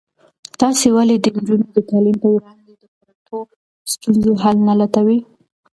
تاسې 0.59 0.87
ولې 0.95 1.15
د 1.19 1.25
نجونو 1.35 1.65
د 1.75 1.77
تعلیم 1.89 2.17
په 2.23 2.27
وړاندې 2.35 2.71
د 2.81 2.85
پرتو 2.99 3.37
ستونزو 3.93 4.31
حل 4.43 4.57
نه 4.67 4.73
لټوئ؟ 4.79 5.19